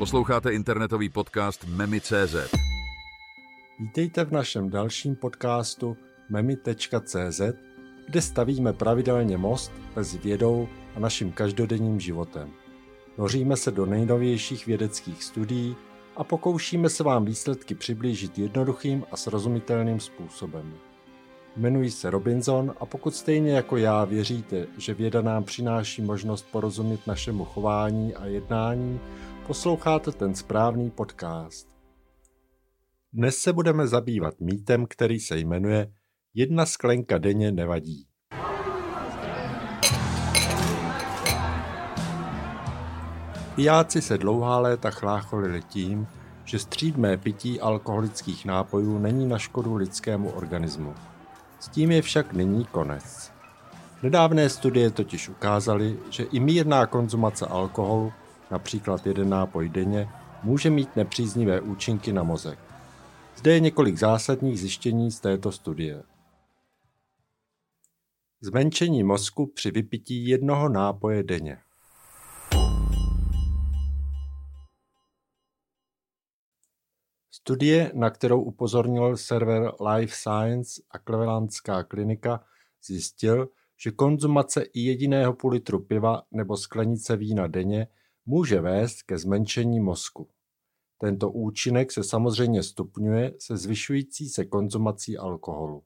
Posloucháte 0.00 0.52
internetový 0.52 1.08
podcast 1.08 1.64
Memi.cz. 1.64 2.34
Vítejte 3.78 4.24
v 4.24 4.32
našem 4.32 4.70
dalším 4.70 5.16
podcastu 5.16 5.96
memi.cz, 6.28 7.40
kde 8.08 8.22
stavíme 8.22 8.72
pravidelně 8.72 9.36
most 9.36 9.72
mezi 9.96 10.18
vědou 10.18 10.68
a 10.96 11.00
naším 11.00 11.32
každodenním 11.32 12.00
životem. 12.00 12.50
Noříme 13.18 13.56
se 13.56 13.70
do 13.70 13.86
nejnovějších 13.86 14.66
vědeckých 14.66 15.24
studií 15.24 15.76
a 16.16 16.24
pokoušíme 16.24 16.88
se 16.88 17.02
vám 17.02 17.24
výsledky 17.24 17.74
přiblížit 17.74 18.38
jednoduchým 18.38 19.04
a 19.12 19.16
srozumitelným 19.16 20.00
způsobem. 20.00 20.74
Jmenuji 21.56 21.90
se 21.90 22.10
Robinson 22.10 22.74
a 22.80 22.86
pokud 22.86 23.14
stejně 23.14 23.52
jako 23.52 23.76
já 23.76 24.04
věříte, 24.04 24.66
že 24.78 24.94
věda 24.94 25.22
nám 25.22 25.44
přináší 25.44 26.02
možnost 26.02 26.46
porozumět 26.52 27.06
našemu 27.06 27.44
chování 27.44 28.14
a 28.14 28.26
jednání, 28.26 29.00
posloucháte 29.50 30.12
ten 30.12 30.34
správný 30.34 30.90
podcast. 30.90 31.68
Dnes 33.12 33.36
se 33.38 33.52
budeme 33.52 33.86
zabývat 33.86 34.34
mýtem, 34.40 34.86
který 34.86 35.20
se 35.20 35.38
jmenuje 35.38 35.92
Jedna 36.34 36.66
sklenka 36.66 37.18
denně 37.18 37.52
nevadí. 37.52 38.06
Pijáci 43.54 44.02
se 44.02 44.18
dlouhá 44.18 44.58
léta 44.58 44.90
chlácholili 44.90 45.62
tím, 45.62 46.06
že 46.44 46.58
střídmé 46.58 47.16
pití 47.16 47.60
alkoholických 47.60 48.44
nápojů 48.44 48.98
není 48.98 49.26
na 49.26 49.38
škodu 49.38 49.74
lidskému 49.74 50.30
organismu. 50.30 50.94
S 51.60 51.68
tím 51.68 51.90
je 51.90 52.02
však 52.02 52.32
nyní 52.32 52.64
konec. 52.64 53.32
Nedávné 54.02 54.48
studie 54.48 54.90
totiž 54.90 55.28
ukázaly, 55.28 55.98
že 56.10 56.22
i 56.22 56.40
mírná 56.40 56.86
konzumace 56.86 57.46
alkoholu, 57.46 58.12
například 58.50 59.06
jeden 59.06 59.28
nápoj 59.28 59.68
denně, 59.68 60.08
může 60.42 60.70
mít 60.70 60.96
nepříznivé 60.96 61.60
účinky 61.60 62.12
na 62.12 62.22
mozek. 62.22 62.58
Zde 63.36 63.52
je 63.52 63.60
několik 63.60 63.96
zásadních 63.96 64.60
zjištění 64.60 65.10
z 65.10 65.20
této 65.20 65.52
studie. 65.52 66.02
Zmenšení 68.40 69.04
mozku 69.04 69.46
při 69.46 69.70
vypití 69.70 70.28
jednoho 70.28 70.68
nápoje 70.68 71.22
denně. 71.22 71.58
Studie, 77.30 77.92
na 77.94 78.10
kterou 78.10 78.42
upozornil 78.42 79.16
server 79.16 79.72
Life 79.80 80.14
Science 80.14 80.82
a 80.90 80.98
Clevelandská 80.98 81.82
klinika, 81.82 82.44
zjistil, 82.84 83.48
že 83.82 83.90
konzumace 83.90 84.62
i 84.62 84.80
jediného 84.80 85.32
půl 85.32 85.50
litru 85.50 85.78
piva 85.78 86.22
nebo 86.30 86.56
sklenice 86.56 87.16
vína 87.16 87.46
denně 87.46 87.86
může 88.30 88.60
vést 88.60 89.02
ke 89.02 89.18
zmenšení 89.18 89.80
mozku. 89.80 90.28
Tento 90.98 91.30
účinek 91.30 91.92
se 91.92 92.04
samozřejmě 92.04 92.62
stupňuje 92.62 93.34
se 93.38 93.56
zvyšující 93.56 94.28
se 94.28 94.44
konzumací 94.44 95.18
alkoholu. 95.18 95.82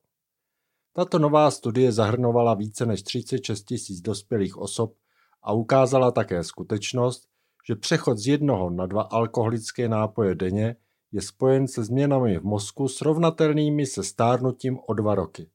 Tato 0.93 1.19
nová 1.19 1.51
studie 1.51 1.93
zahrnovala 1.93 2.55
více 2.55 2.87
než 2.87 3.03
36 3.03 3.63
tisíc 3.63 4.01
dospělých 4.01 4.57
osob 4.57 4.95
a 5.43 5.53
ukázala 5.53 6.11
také 6.11 6.45
skutečnost, 6.45 7.29
že 7.69 7.77
přechod 7.77 8.19
z 8.19 8.27
jednoho 8.27 8.71
na 8.71 8.87
dva 8.87 9.03
alkoholické 9.03 9.89
nápoje 9.89 10.35
denně 10.35 10.77
je 11.13 11.23
spojen 11.23 11.69
se 11.69 11.85
změnami 11.85 12.39
v 12.39 12.45
mozku 12.45 12.89
srovnatelnými 12.89 13.87
se 13.87 14.03
stárnutím 14.03 14.79
o 14.87 14.95
dva 14.95 15.15
roky. 15.15 15.51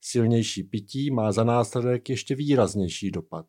Silnější 0.00 0.62
pití 0.62 1.10
má 1.10 1.32
za 1.32 1.44
následek 1.44 2.10
ještě 2.10 2.34
výraznější 2.34 3.10
dopad. 3.10 3.46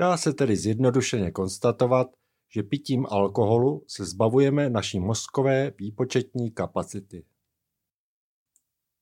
Dá 0.00 0.16
se 0.16 0.32
tedy 0.32 0.56
zjednodušeně 0.56 1.30
konstatovat, 1.30 2.06
že 2.54 2.62
pitím 2.62 3.06
alkoholu 3.06 3.84
se 3.88 4.04
zbavujeme 4.04 4.70
naší 4.70 5.00
mozkové 5.00 5.72
výpočetní 5.78 6.50
kapacity. 6.50 7.24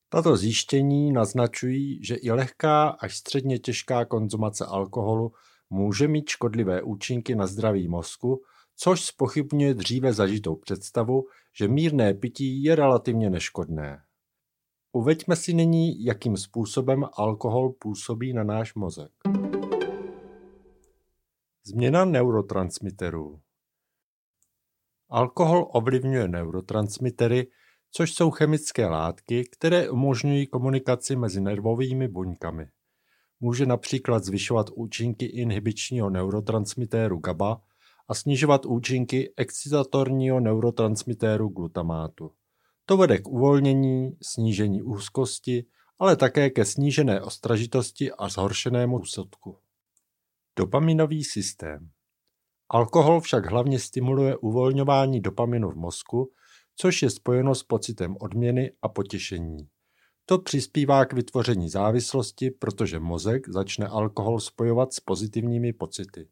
Tato 0.09 0.37
zjištění 0.37 1.12
naznačují, 1.12 2.05
že 2.05 2.15
i 2.15 2.31
lehká 2.31 2.89
až 2.89 3.17
středně 3.17 3.59
těžká 3.59 4.05
konzumace 4.05 4.67
alkoholu 4.67 5.33
může 5.71 6.09
mít 6.09 6.28
škodlivé 6.28 6.83
účinky 6.83 7.34
na 7.34 7.47
zdraví 7.47 7.88
mozku 7.88 8.43
což 8.77 9.05
spochybňuje 9.05 9.75
dříve 9.75 10.12
zažitou 10.12 10.56
představu, 10.56 11.25
že 11.59 11.69
mírné 11.69 12.15
pití 12.15 12.62
je 12.62 12.77
relativně 12.77 13.31
neškodné. 13.31 14.03
Uveďme 14.93 15.37
si 15.37 15.55
nyní, 15.55 16.05
jakým 16.05 16.37
způsobem 16.37 17.05
alkohol 17.12 17.72
působí 17.78 18.33
na 18.33 18.44
náš 18.44 18.75
mozek. 18.75 19.11
Změna 21.67 22.05
neurotransmiterů 22.05 23.41
Alkohol 25.09 25.69
ovlivňuje 25.73 26.28
neurotransmitery, 26.28 27.47
což 27.91 28.15
jsou 28.15 28.31
chemické 28.31 28.87
látky, 28.87 29.45
které 29.45 29.91
umožňují 29.91 30.47
komunikaci 30.47 31.17
mezi 31.17 31.41
nervovými 31.41 32.09
buňkami. 32.09 32.67
Může 33.41 33.67
například 33.67 34.25
zvyšovat 34.25 34.71
účinky 34.75 35.25
inhibičního 35.25 36.11
neurotransmitéru 36.11 37.19
GABA, 37.19 37.62
a 38.09 38.15
snižovat 38.15 38.67
účinky 38.67 39.33
excitatorního 39.37 40.41
neurotransmitéru 40.41 41.49
glutamátu. 41.49 42.31
To 42.87 42.97
vede 42.97 43.19
k 43.19 43.29
uvolnění, 43.29 44.17
snížení 44.23 44.83
úzkosti, 44.83 45.65
ale 45.99 46.17
také 46.17 46.50
ke 46.50 46.65
snížené 46.65 47.21
ostražitosti 47.21 48.12
a 48.12 48.29
zhoršenému 48.29 48.99
úsudku. 48.99 49.59
Dopaminový 50.57 51.25
systém 51.25 51.91
Alkohol 52.69 53.21
však 53.21 53.51
hlavně 53.51 53.79
stimuluje 53.79 54.37
uvolňování 54.37 55.21
dopaminu 55.21 55.71
v 55.71 55.77
mozku, 55.77 56.33
což 56.77 57.03
je 57.03 57.11
spojeno 57.11 57.55
s 57.55 57.63
pocitem 57.63 58.17
odměny 58.21 58.73
a 58.83 58.89
potěšení. 58.89 59.69
To 60.27 60.39
přispívá 60.39 61.05
k 61.05 61.12
vytvoření 61.12 61.69
závislosti, 61.69 62.51
protože 62.51 62.99
mozek 62.99 63.49
začne 63.49 63.87
alkohol 63.87 64.41
spojovat 64.41 64.93
s 64.93 65.01
pozitivními 65.01 65.73
pocity. 65.73 66.29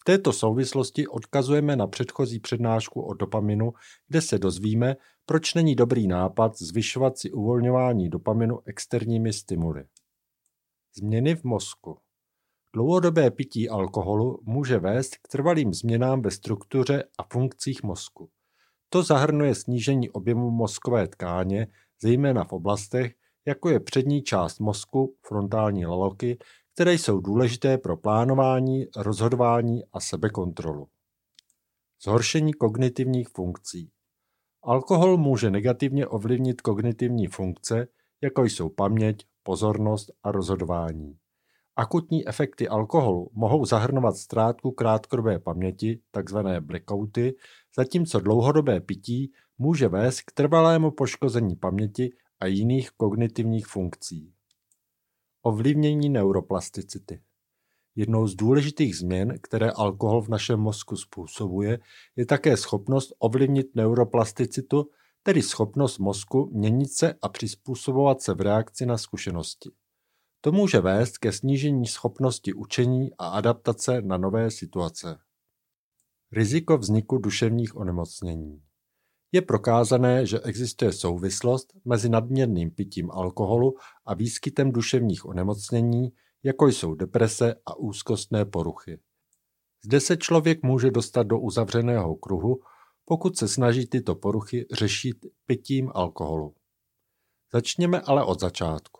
V 0.00 0.04
této 0.04 0.32
souvislosti 0.32 1.08
odkazujeme 1.08 1.76
na 1.76 1.86
předchozí 1.86 2.40
přednášku 2.40 3.02
o 3.02 3.14
dopaminu, 3.14 3.72
kde 4.08 4.20
se 4.20 4.38
dozvíme, 4.38 4.96
proč 5.26 5.54
není 5.54 5.74
dobrý 5.74 6.06
nápad 6.06 6.58
zvyšovat 6.58 7.18
si 7.18 7.32
uvolňování 7.32 8.08
dopaminu 8.08 8.58
externími 8.64 9.32
stimuly. 9.32 9.84
Změny 10.96 11.36
v 11.36 11.44
mozku 11.44 11.98
Dlouhodobé 12.74 13.30
pití 13.30 13.68
alkoholu 13.68 14.40
může 14.42 14.78
vést 14.78 15.16
k 15.16 15.28
trvalým 15.28 15.74
změnám 15.74 16.22
ve 16.22 16.30
struktuře 16.30 17.04
a 17.18 17.22
funkcích 17.32 17.82
mozku. 17.82 18.30
To 18.88 19.02
zahrnuje 19.02 19.54
snížení 19.54 20.10
objemu 20.10 20.50
mozkové 20.50 21.08
tkáně, 21.08 21.66
zejména 22.02 22.44
v 22.44 22.52
oblastech, 22.52 23.14
jako 23.46 23.70
je 23.70 23.80
přední 23.80 24.22
část 24.22 24.58
mozku, 24.58 25.16
frontální 25.26 25.86
laloky, 25.86 26.38
které 26.74 26.94
jsou 26.94 27.20
důležité 27.20 27.78
pro 27.78 27.96
plánování, 27.96 28.86
rozhodování 28.96 29.82
a 29.92 30.00
sebekontrolu. 30.00 30.88
Zhoršení 32.04 32.52
kognitivních 32.52 33.28
funkcí. 33.28 33.90
Alkohol 34.62 35.16
může 35.16 35.50
negativně 35.50 36.06
ovlivnit 36.06 36.60
kognitivní 36.60 37.26
funkce, 37.26 37.88
jako 38.22 38.44
jsou 38.44 38.68
paměť, 38.68 39.26
pozornost 39.42 40.10
a 40.22 40.32
rozhodování. 40.32 41.18
Akutní 41.80 42.28
efekty 42.28 42.68
alkoholu 42.68 43.30
mohou 43.32 43.64
zahrnovat 43.64 44.16
ztrátku 44.16 44.70
krátkodobé 44.70 45.38
paměti, 45.38 46.00
takzvané 46.10 46.60
blackouty, 46.60 47.34
zatímco 47.76 48.20
dlouhodobé 48.20 48.80
pití 48.80 49.32
může 49.58 49.88
vést 49.88 50.20
k 50.20 50.32
trvalému 50.32 50.90
poškození 50.90 51.56
paměti 51.56 52.12
a 52.40 52.46
jiných 52.46 52.90
kognitivních 52.90 53.66
funkcí. 53.66 54.32
Ovlivnění 55.42 56.08
neuroplasticity 56.08 57.22
Jednou 57.94 58.26
z 58.26 58.34
důležitých 58.34 58.96
změn, 58.96 59.38
které 59.42 59.70
alkohol 59.70 60.22
v 60.22 60.28
našem 60.28 60.60
mozku 60.60 60.96
způsobuje, 60.96 61.78
je 62.16 62.26
také 62.26 62.56
schopnost 62.56 63.12
ovlivnit 63.18 63.66
neuroplasticitu, 63.74 64.90
tedy 65.22 65.42
schopnost 65.42 65.98
mozku 65.98 66.50
měnit 66.52 66.92
se 66.92 67.14
a 67.22 67.28
přizpůsobovat 67.28 68.22
se 68.22 68.34
v 68.34 68.40
reakci 68.40 68.86
na 68.86 68.98
zkušenosti. 68.98 69.70
To 70.40 70.52
může 70.52 70.80
vést 70.80 71.18
ke 71.18 71.32
snížení 71.32 71.86
schopnosti 71.86 72.52
učení 72.52 73.10
a 73.18 73.28
adaptace 73.28 74.02
na 74.02 74.16
nové 74.16 74.50
situace. 74.50 75.18
Riziko 76.32 76.78
vzniku 76.78 77.18
duševních 77.18 77.76
onemocnění 77.76 78.62
je 79.32 79.42
prokázané, 79.42 80.26
že 80.26 80.40
existuje 80.40 80.92
souvislost 80.92 81.72
mezi 81.84 82.08
nadměrným 82.08 82.70
pitím 82.70 83.10
alkoholu 83.10 83.74
a 84.06 84.14
výskytem 84.14 84.72
duševních 84.72 85.26
onemocnění, 85.26 86.12
jako 86.42 86.66
jsou 86.66 86.94
deprese 86.94 87.54
a 87.66 87.76
úzkostné 87.76 88.44
poruchy. 88.44 89.00
Zde 89.84 90.00
se 90.00 90.16
člověk 90.16 90.62
může 90.62 90.90
dostat 90.90 91.22
do 91.22 91.38
uzavřeného 91.38 92.16
kruhu, 92.16 92.60
pokud 93.04 93.38
se 93.38 93.48
snaží 93.48 93.86
tyto 93.86 94.14
poruchy 94.14 94.66
řešit 94.72 95.16
pitím 95.46 95.90
alkoholu. 95.94 96.54
Začněme 97.52 98.00
ale 98.00 98.24
od 98.24 98.40
začátku. 98.40 98.99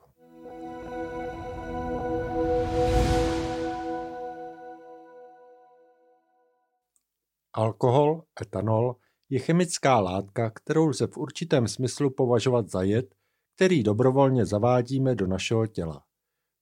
Alkohol, 7.53 8.23
etanol, 8.43 8.97
je 9.29 9.39
chemická 9.39 10.01
látka, 10.01 10.51
kterou 10.51 10.87
lze 10.87 11.07
v 11.07 11.17
určitém 11.17 11.69
smyslu 11.69 12.11
považovat 12.11 12.71
za 12.71 12.83
jed, 12.83 13.15
který 13.55 13.83
dobrovolně 13.83 14.47
zavádíme 14.47 15.15
do 15.15 15.27
našeho 15.27 15.67
těla. 15.67 16.03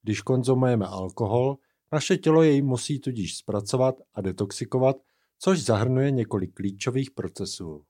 Když 0.02 0.20
konzumujeme 0.20 0.87
alkohol, 0.87 1.56
naše 1.93 2.17
tělo 2.17 2.43
jej 2.43 2.62
musí 2.62 3.00
tudíž 3.00 3.37
zpracovat 3.37 3.94
a 4.14 4.20
detoxikovat, 4.20 4.96
což 5.38 5.64
zahrnuje 5.64 6.11
několik 6.11 6.55
klíčových 6.55 7.11
procesů. 7.11 7.84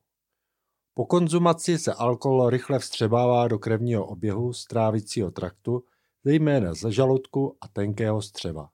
Po 0.95 1.07
konzumaci 1.07 1.79
se 1.79 1.95
alkohol 1.95 2.51
rychle 2.51 2.79
vstřebává 2.79 3.49
do 3.49 3.59
krevního 3.59 4.07
oběhu 4.07 4.53
strávicího 4.53 5.31
traktu, 5.31 5.85
zejména 6.25 6.75
ze 6.75 6.93
žaludku 6.93 7.57
a 7.61 7.69
tenkého 7.69 8.23
střeva. 8.23 8.69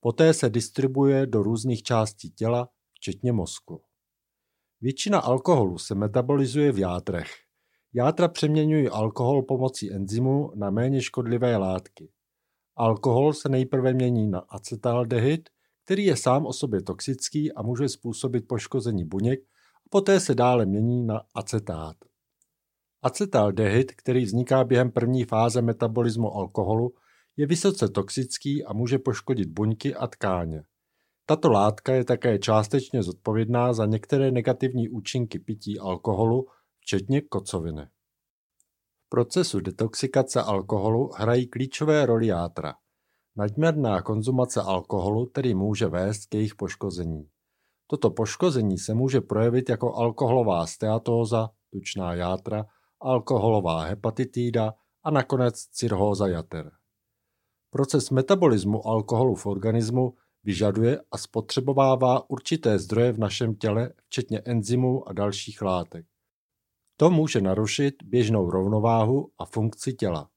Poté 0.00 0.34
se 0.34 0.50
distribuje 0.50 1.26
do 1.26 1.42
různých 1.42 1.82
částí 1.82 2.30
těla, 2.30 2.68
včetně 2.98 3.32
mozku. 3.32 3.82
Většina 4.80 5.18
alkoholu 5.18 5.78
se 5.78 5.94
metabolizuje 5.94 6.72
v 6.72 6.78
játrech. 6.78 7.30
Játra 7.94 8.28
přeměňují 8.28 8.88
alkohol 8.88 9.42
pomocí 9.42 9.92
enzymu 9.92 10.52
na 10.54 10.70
méně 10.70 11.02
škodlivé 11.02 11.56
látky. 11.56 12.12
Alkohol 12.76 13.32
se 13.32 13.48
nejprve 13.48 13.92
mění 13.94 14.30
na 14.30 14.38
acetaldehyd, 14.38 15.48
který 15.84 16.04
je 16.04 16.16
sám 16.16 16.46
o 16.46 16.52
sobě 16.52 16.82
toxický 16.82 17.52
a 17.52 17.62
může 17.62 17.88
způsobit 17.88 18.48
poškození 18.48 19.04
buněk 19.04 19.40
a 19.86 19.88
poté 19.90 20.20
se 20.20 20.34
dále 20.34 20.66
mění 20.66 21.06
na 21.06 21.22
acetát. 21.34 21.96
Acetaldehyd, 23.02 23.92
který 23.92 24.24
vzniká 24.24 24.64
během 24.64 24.90
první 24.90 25.24
fáze 25.24 25.62
metabolismu 25.62 26.34
alkoholu, 26.34 26.94
je 27.36 27.46
vysoce 27.46 27.88
toxický 27.88 28.64
a 28.64 28.72
může 28.72 28.98
poškodit 28.98 29.48
buňky 29.48 29.94
a 29.94 30.06
tkáně. 30.06 30.62
Tato 31.30 31.50
látka 31.50 31.94
je 31.94 32.04
také 32.04 32.38
částečně 32.38 33.02
zodpovědná 33.02 33.72
za 33.72 33.86
některé 33.86 34.30
negativní 34.30 34.88
účinky 34.88 35.38
pití 35.38 35.78
alkoholu, 35.78 36.46
včetně 36.80 37.20
kocoviny. 37.20 37.86
V 39.06 39.08
procesu 39.08 39.60
detoxikace 39.60 40.42
alkoholu 40.42 41.10
hrají 41.16 41.46
klíčové 41.46 42.06
roli 42.06 42.26
játra. 42.26 42.74
Nadměrná 43.36 44.02
konzumace 44.02 44.62
alkoholu 44.62 45.26
tedy 45.26 45.54
může 45.54 45.86
vést 45.86 46.26
k 46.26 46.34
jejich 46.34 46.54
poškození. 46.54 47.28
Toto 47.86 48.10
poškození 48.10 48.78
se 48.78 48.94
může 48.94 49.20
projevit 49.20 49.68
jako 49.68 49.94
alkoholová 49.94 50.66
steatóza, 50.66 51.50
tučná 51.70 52.14
játra, 52.14 52.66
alkoholová 53.00 53.82
hepatitída 53.82 54.74
a 55.04 55.10
nakonec 55.10 55.54
cirhóza 55.54 56.28
jater. 56.28 56.70
Proces 57.70 58.10
metabolismu 58.10 58.86
alkoholu 58.86 59.34
v 59.34 59.46
organismu 59.46 60.14
vyžaduje 60.48 61.00
a 61.10 61.18
spotřebovává 61.18 62.30
určité 62.30 62.78
zdroje 62.78 63.12
v 63.12 63.18
našem 63.18 63.54
těle, 63.54 63.92
včetně 64.06 64.38
enzymů 64.38 65.08
a 65.08 65.12
dalších 65.12 65.62
látek. 65.62 66.06
To 66.96 67.10
může 67.10 67.40
narušit 67.40 67.94
běžnou 68.04 68.50
rovnováhu 68.50 69.30
a 69.38 69.44
funkci 69.44 69.92
těla. 69.92 70.30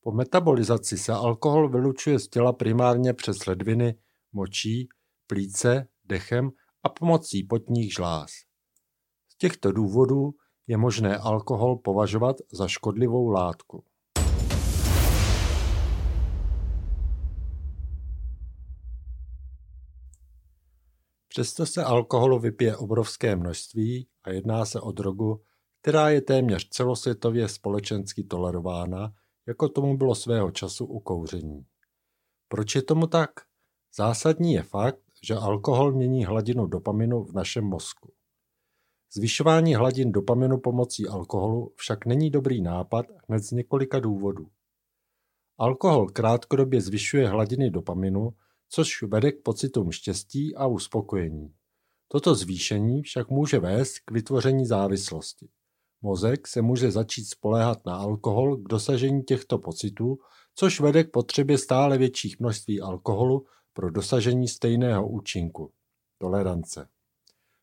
Po 0.00 0.12
metabolizaci 0.12 0.98
se 0.98 1.12
alkohol 1.12 1.68
vylučuje 1.68 2.18
z 2.18 2.28
těla 2.28 2.52
primárně 2.52 3.12
přes 3.12 3.46
ledviny, 3.46 3.94
močí, 4.32 4.88
plíce, 5.26 5.88
dechem 6.04 6.50
a 6.82 6.88
pomocí 6.88 7.42
potních 7.42 7.94
žláz. 7.94 8.30
Z 9.28 9.36
těchto 9.36 9.72
důvodů 9.72 10.34
je 10.66 10.76
možné 10.76 11.18
alkohol 11.18 11.76
považovat 11.76 12.36
za 12.52 12.68
škodlivou 12.68 13.28
látku. 13.28 13.84
Přesto 21.34 21.66
se 21.66 21.84
alkoholu 21.84 22.38
vypije 22.38 22.76
obrovské 22.76 23.36
množství 23.36 24.08
a 24.24 24.30
jedná 24.30 24.64
se 24.64 24.80
o 24.80 24.92
drogu, 24.92 25.42
která 25.80 26.10
je 26.10 26.20
téměř 26.20 26.68
celosvětově 26.68 27.48
společensky 27.48 28.24
tolerována, 28.24 29.12
jako 29.46 29.68
tomu 29.68 29.96
bylo 29.96 30.14
svého 30.14 30.50
času 30.50 30.86
u 30.86 31.00
kouření. 31.00 31.66
Proč 32.48 32.74
je 32.74 32.82
tomu 32.82 33.06
tak? 33.06 33.30
Zásadní 33.96 34.52
je 34.52 34.62
fakt, 34.62 35.00
že 35.22 35.34
alkohol 35.34 35.92
mění 35.92 36.24
hladinu 36.24 36.66
dopaminu 36.66 37.24
v 37.24 37.32
našem 37.32 37.64
mozku. 37.64 38.12
Zvyšování 39.14 39.74
hladin 39.74 40.12
dopaminu 40.12 40.58
pomocí 40.58 41.08
alkoholu 41.08 41.72
však 41.76 42.06
není 42.06 42.30
dobrý 42.30 42.62
nápad 42.62 43.06
hned 43.28 43.38
z 43.38 43.50
několika 43.50 44.00
důvodů. 44.00 44.46
Alkohol 45.58 46.08
krátkodobě 46.08 46.80
zvyšuje 46.80 47.28
hladiny 47.28 47.70
dopaminu, 47.70 48.34
což 48.68 49.02
vede 49.02 49.32
k 49.32 49.42
pocitům 49.42 49.92
štěstí 49.92 50.54
a 50.54 50.66
uspokojení. 50.66 51.54
Toto 52.08 52.34
zvýšení 52.34 53.02
však 53.02 53.30
může 53.30 53.58
vést 53.58 53.98
k 53.98 54.10
vytvoření 54.10 54.66
závislosti. 54.66 55.48
Mozek 56.02 56.48
se 56.48 56.62
může 56.62 56.90
začít 56.90 57.24
spoléhat 57.24 57.86
na 57.86 57.96
alkohol 57.96 58.56
k 58.56 58.68
dosažení 58.68 59.22
těchto 59.22 59.58
pocitů, 59.58 60.18
což 60.54 60.80
vede 60.80 61.04
k 61.04 61.10
potřebě 61.10 61.58
stále 61.58 61.98
větších 61.98 62.40
množství 62.40 62.80
alkoholu 62.80 63.46
pro 63.72 63.90
dosažení 63.90 64.48
stejného 64.48 65.08
účinku– 65.08 65.72
tolerance. 66.18 66.88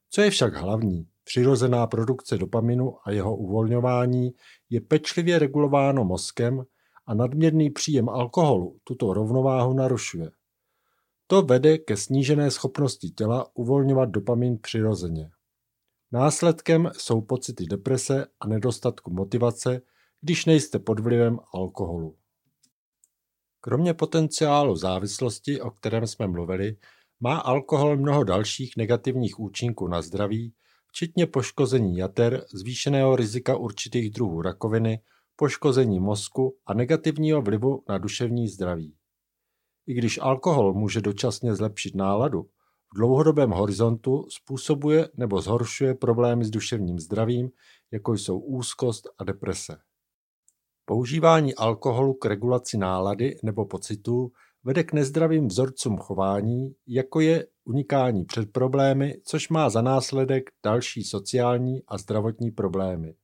Co 0.09 0.21
je 0.21 0.29
však 0.29 0.55
hlavní, 0.55 1.07
přirozená 1.23 1.87
produkce 1.87 2.37
dopaminu 2.37 2.97
a 3.03 3.11
jeho 3.11 3.35
uvolňování 3.35 4.31
je 4.69 4.81
pečlivě 4.81 5.39
regulováno 5.39 6.03
mozkem 6.03 6.63
a 7.05 7.13
nadměrný 7.13 7.69
příjem 7.69 8.09
alkoholu 8.09 8.79
tuto 8.83 9.13
rovnováhu 9.13 9.73
narušuje. 9.73 10.31
To 11.31 11.41
vede 11.41 11.77
ke 11.77 11.97
snížené 11.97 12.51
schopnosti 12.51 13.09
těla 13.09 13.55
uvolňovat 13.55 14.09
dopamin 14.09 14.57
přirozeně. 14.57 15.29
Následkem 16.11 16.91
jsou 16.97 17.21
pocity 17.21 17.65
deprese 17.65 18.25
a 18.39 18.47
nedostatku 18.47 19.11
motivace, 19.13 19.81
když 20.21 20.45
nejste 20.45 20.79
pod 20.79 20.99
vlivem 20.99 21.39
alkoholu. 21.53 22.17
Kromě 23.61 23.93
potenciálu 23.93 24.75
závislosti, 24.75 25.61
o 25.61 25.71
kterém 25.71 26.07
jsme 26.07 26.27
mluvili, 26.27 26.77
má 27.19 27.37
alkohol 27.37 27.97
mnoho 27.97 28.23
dalších 28.23 28.77
negativních 28.77 29.39
účinků 29.39 29.87
na 29.87 30.01
zdraví, 30.01 30.53
včetně 30.87 31.27
poškození 31.27 31.97
jater, 31.97 32.45
zvýšeného 32.53 33.15
rizika 33.15 33.57
určitých 33.57 34.11
druhů 34.11 34.41
rakoviny, 34.41 35.01
poškození 35.35 35.99
mozku 35.99 36.57
a 36.65 36.73
negativního 36.73 37.41
vlivu 37.41 37.83
na 37.89 37.97
duševní 37.97 38.47
zdraví. 38.47 38.95
I 39.91 39.93
když 39.93 40.19
alkohol 40.21 40.73
může 40.73 41.01
dočasně 41.01 41.55
zlepšit 41.55 41.95
náladu, 41.95 42.43
v 42.93 42.97
dlouhodobém 42.97 43.49
horizontu 43.49 44.25
způsobuje 44.29 45.09
nebo 45.17 45.41
zhoršuje 45.41 45.95
problémy 45.95 46.45
s 46.45 46.49
duševním 46.49 46.99
zdravím, 46.99 47.49
jako 47.91 48.13
jsou 48.13 48.39
úzkost 48.39 49.07
a 49.17 49.23
deprese. 49.23 49.77
Používání 50.85 51.55
alkoholu 51.55 52.13
k 52.13 52.25
regulaci 52.25 52.77
nálady 52.77 53.35
nebo 53.43 53.65
pocitů 53.65 54.31
vede 54.63 54.83
k 54.83 54.93
nezdravým 54.93 55.47
vzorcům 55.47 55.97
chování, 55.97 56.75
jako 56.87 57.19
je 57.19 57.47
unikání 57.63 58.25
před 58.25 58.51
problémy, 58.51 59.15
což 59.23 59.49
má 59.49 59.69
za 59.69 59.81
následek 59.81 60.49
další 60.63 61.03
sociální 61.03 61.83
a 61.87 61.97
zdravotní 61.97 62.51
problémy. 62.51 63.15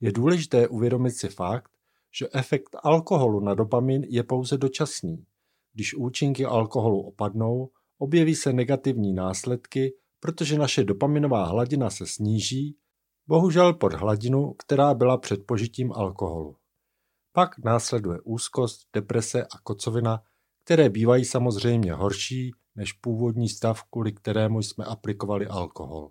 Je 0.00 0.12
důležité 0.12 0.68
uvědomit 0.68 1.10
si 1.10 1.28
fakt, 1.28 1.70
že 2.18 2.28
efekt 2.32 2.76
alkoholu 2.82 3.40
na 3.40 3.54
dopamin 3.54 4.02
je 4.08 4.22
pouze 4.22 4.58
dočasný. 4.58 5.24
Když 5.74 5.94
účinky 5.94 6.44
alkoholu 6.44 7.00
opadnou, 7.02 7.70
objeví 7.98 8.34
se 8.34 8.52
negativní 8.52 9.12
následky, 9.12 9.94
protože 10.20 10.58
naše 10.58 10.84
dopaminová 10.84 11.44
hladina 11.44 11.90
se 11.90 12.06
sníží, 12.06 12.76
bohužel 13.26 13.74
pod 13.74 13.92
hladinu, 13.92 14.52
která 14.52 14.94
byla 14.94 15.18
před 15.18 15.46
požitím 15.46 15.92
alkoholu. 15.92 16.56
Pak 17.32 17.58
následuje 17.58 18.18
úzkost, 18.24 18.88
deprese 18.92 19.42
a 19.42 19.58
kocovina, 19.62 20.22
které 20.64 20.90
bývají 20.90 21.24
samozřejmě 21.24 21.92
horší 21.92 22.50
než 22.76 22.92
původní 22.92 23.48
stav, 23.48 23.82
kvůli 23.90 24.12
kterému 24.12 24.62
jsme 24.62 24.84
aplikovali 24.84 25.46
alkohol. 25.46 26.10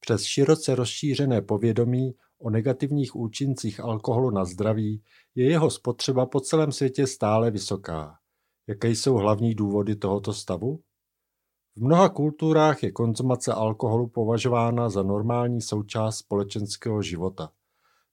Přes 0.00 0.22
široce 0.22 0.74
rozšířené 0.74 1.42
povědomí 1.42 2.14
o 2.38 2.50
negativních 2.50 3.16
účincích 3.16 3.80
alkoholu 3.80 4.30
na 4.30 4.44
zdraví 4.44 5.02
je 5.34 5.50
jeho 5.50 5.70
spotřeba 5.70 6.26
po 6.26 6.40
celém 6.40 6.72
světě 6.72 7.06
stále 7.06 7.50
vysoká. 7.50 8.18
Jaké 8.66 8.88
jsou 8.88 9.14
hlavní 9.14 9.54
důvody 9.54 9.96
tohoto 9.96 10.32
stavu? 10.32 10.80
V 11.76 11.82
mnoha 11.84 12.08
kulturách 12.08 12.82
je 12.82 12.92
konzumace 12.92 13.52
alkoholu 13.52 14.08
považována 14.08 14.88
za 14.88 15.02
normální 15.02 15.60
součást 15.60 16.16
společenského 16.16 17.02
života. 17.02 17.52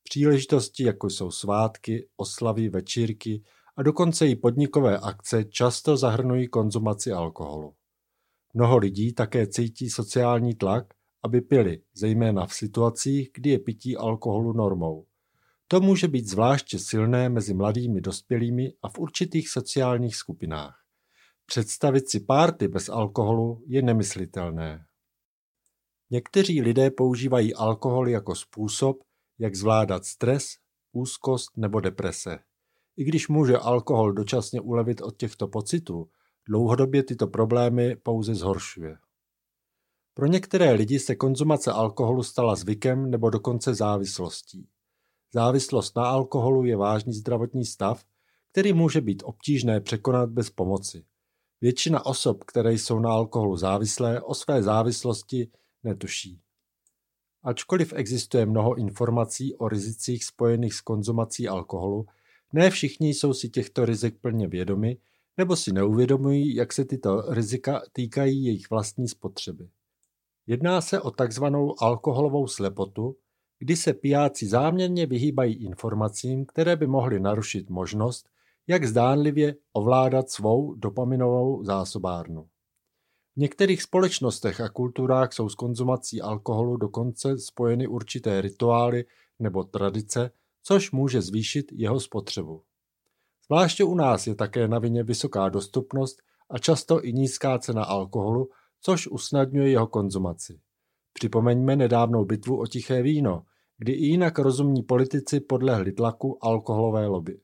Příležitosti, 0.03 0.83
jako 0.83 1.09
jsou 1.09 1.31
svátky, 1.31 2.07
oslavy, 2.17 2.69
večírky 2.69 3.43
a 3.77 3.83
dokonce 3.83 4.27
i 4.27 4.35
podnikové 4.35 4.97
akce 4.97 5.43
často 5.43 5.97
zahrnují 5.97 6.47
konzumaci 6.47 7.11
alkoholu. 7.11 7.73
Mnoho 8.53 8.77
lidí 8.77 9.13
také 9.13 9.47
cítí 9.47 9.89
sociální 9.89 10.55
tlak, 10.55 10.93
aby 11.23 11.41
pili, 11.41 11.81
zejména 11.93 12.45
v 12.45 12.53
situacích, 12.53 13.29
kdy 13.33 13.49
je 13.49 13.59
pití 13.59 13.97
alkoholu 13.97 14.53
normou. 14.53 15.05
To 15.67 15.81
může 15.81 16.07
být 16.07 16.27
zvláště 16.27 16.79
silné 16.79 17.29
mezi 17.29 17.53
mladými 17.53 18.01
dospělými 18.01 18.73
a 18.81 18.89
v 18.89 18.99
určitých 18.99 19.49
sociálních 19.49 20.15
skupinách. 20.15 20.83
Představit 21.45 22.09
si 22.09 22.19
párty 22.19 22.67
bez 22.67 22.89
alkoholu 22.89 23.63
je 23.67 23.81
nemyslitelné. 23.81 24.85
Někteří 26.09 26.61
lidé 26.61 26.91
používají 26.91 27.53
alkohol 27.53 28.09
jako 28.09 28.35
způsob, 28.35 28.97
jak 29.39 29.55
zvládat 29.55 30.05
stres, 30.05 30.45
úzkost 30.91 31.57
nebo 31.57 31.79
deprese. 31.79 32.39
I 32.97 33.03
když 33.03 33.27
může 33.27 33.57
alkohol 33.57 34.13
dočasně 34.13 34.61
ulevit 34.61 35.01
od 35.01 35.17
těchto 35.17 35.47
pocitů, 35.47 36.09
dlouhodobě 36.47 37.03
tyto 37.03 37.27
problémy 37.27 37.95
pouze 37.95 38.35
zhoršuje. 38.35 38.97
Pro 40.13 40.27
některé 40.27 40.71
lidi 40.71 40.99
se 40.99 41.15
konzumace 41.15 41.71
alkoholu 41.71 42.23
stala 42.23 42.55
zvykem 42.55 43.11
nebo 43.11 43.29
dokonce 43.29 43.75
závislostí. 43.75 44.67
Závislost 45.33 45.95
na 45.95 46.05
alkoholu 46.05 46.65
je 46.65 46.75
vážný 46.75 47.13
zdravotní 47.13 47.65
stav, 47.65 48.05
který 48.51 48.73
může 48.73 49.01
být 49.01 49.23
obtížné 49.25 49.81
překonat 49.81 50.29
bez 50.29 50.49
pomoci. 50.49 51.05
Většina 51.61 52.05
osob, 52.05 52.43
které 52.43 52.73
jsou 52.73 52.99
na 52.99 53.09
alkoholu 53.11 53.57
závislé, 53.57 54.21
o 54.21 54.33
své 54.33 54.63
závislosti 54.63 55.51
netuší. 55.83 56.39
Ačkoliv 57.43 57.93
existuje 57.95 58.45
mnoho 58.45 58.75
informací 58.75 59.55
o 59.55 59.67
rizicích 59.67 60.25
spojených 60.25 60.73
s 60.73 60.81
konzumací 60.81 61.47
alkoholu, 61.47 62.05
ne 62.53 62.69
všichni 62.69 63.09
jsou 63.09 63.33
si 63.33 63.49
těchto 63.49 63.85
rizik 63.85 64.17
plně 64.21 64.47
vědomi 64.47 64.97
nebo 65.37 65.55
si 65.55 65.73
neuvědomují, 65.73 66.55
jak 66.55 66.73
se 66.73 66.85
tyto 66.85 67.33
rizika 67.33 67.81
týkají 67.93 68.45
jejich 68.45 68.69
vlastní 68.69 69.07
spotřeby. 69.07 69.69
Jedná 70.47 70.81
se 70.81 71.01
o 71.01 71.11
takzvanou 71.11 71.75
alkoholovou 71.79 72.47
slepotu, 72.47 73.15
kdy 73.59 73.75
se 73.75 73.93
pijáci 73.93 74.47
záměrně 74.47 75.05
vyhýbají 75.05 75.55
informacím, 75.55 76.45
které 76.45 76.75
by 76.75 76.87
mohly 76.87 77.19
narušit 77.19 77.69
možnost, 77.69 78.29
jak 78.67 78.85
zdánlivě 78.85 79.55
ovládat 79.73 80.29
svou 80.29 80.73
dopaminovou 80.75 81.63
zásobárnu. 81.63 82.47
V 83.35 83.39
některých 83.39 83.81
společnostech 83.81 84.61
a 84.61 84.69
kulturách 84.69 85.33
jsou 85.33 85.49
s 85.49 85.55
konzumací 85.55 86.21
alkoholu 86.21 86.77
dokonce 86.77 87.37
spojeny 87.37 87.87
určité 87.87 88.41
rituály 88.41 89.05
nebo 89.39 89.63
tradice, 89.63 90.31
což 90.63 90.91
může 90.91 91.21
zvýšit 91.21 91.71
jeho 91.71 91.99
spotřebu. 91.99 92.63
Zvláště 93.45 93.83
u 93.83 93.95
nás 93.95 94.27
je 94.27 94.35
také 94.35 94.67
na 94.67 94.79
vině 94.79 95.03
vysoká 95.03 95.49
dostupnost 95.49 96.21
a 96.49 96.57
často 96.57 97.05
i 97.05 97.13
nízká 97.13 97.59
cena 97.59 97.83
alkoholu, 97.83 98.49
což 98.83 99.07
usnadňuje 99.07 99.69
jeho 99.69 99.87
konzumaci. 99.87 100.59
Připomeňme 101.13 101.75
nedávnou 101.75 102.25
bitvu 102.25 102.61
o 102.61 102.67
tiché 102.67 103.01
víno, 103.01 103.43
kdy 103.77 103.91
i 103.91 104.05
jinak 104.05 104.39
rozumní 104.39 104.83
politici 104.83 105.39
podlehli 105.39 105.91
tlaku 105.91 106.45
alkoholové 106.45 107.07
lobby. 107.07 107.39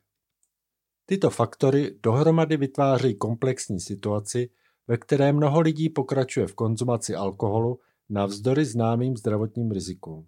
Tyto 1.05 1.29
faktory 1.29 1.95
dohromady 2.03 2.57
vytvářejí 2.57 3.15
komplexní 3.15 3.79
situaci, 3.79 4.49
ve 4.87 4.97
které 4.97 5.33
mnoho 5.33 5.59
lidí 5.59 5.89
pokračuje 5.89 6.47
v 6.47 6.55
konzumaci 6.55 7.15
alkoholu 7.15 7.79
navzdory 8.09 8.65
známým 8.65 9.17
zdravotním 9.17 9.71
rizikům. 9.71 10.27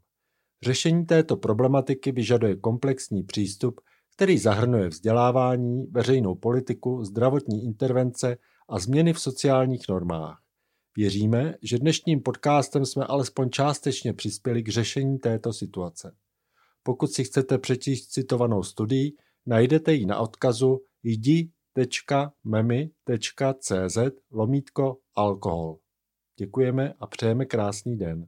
Řešení 0.63 1.05
této 1.05 1.37
problematiky 1.37 2.11
vyžaduje 2.11 2.55
komplexní 2.55 3.23
přístup, 3.23 3.81
který 4.15 4.37
zahrnuje 4.37 4.87
vzdělávání, 4.87 5.85
veřejnou 5.85 6.35
politiku, 6.35 7.03
zdravotní 7.03 7.63
intervence 7.63 8.37
a 8.69 8.79
změny 8.79 9.13
v 9.13 9.19
sociálních 9.19 9.89
normách. 9.89 10.40
Věříme, 10.95 11.55
že 11.61 11.77
dnešním 11.77 12.21
podcastem 12.21 12.85
jsme 12.85 13.05
alespoň 13.05 13.49
částečně 13.49 14.13
přispěli 14.13 14.63
k 14.63 14.69
řešení 14.69 15.19
této 15.19 15.53
situace. 15.53 16.15
Pokud 16.83 17.11
si 17.11 17.23
chcete 17.23 17.57
přečíst 17.57 18.07
citovanou 18.07 18.63
studii, 18.63 19.13
najdete 19.45 19.93
ji 19.93 20.05
na 20.05 20.19
odkazu 20.19 20.81
jdi.memi.cz 21.03 21.57
lomítko 24.31 24.97
alkohol. 25.15 25.77
Děkujeme 26.39 26.93
a 26.99 27.07
přejeme 27.07 27.45
krásný 27.45 27.97
den. 27.97 28.27